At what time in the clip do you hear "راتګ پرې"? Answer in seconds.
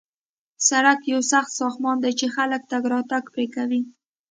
2.93-3.45